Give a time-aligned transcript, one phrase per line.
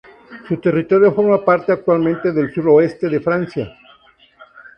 [0.47, 3.71] Su territorio forma parte actualmente del sur-oeste de Francia.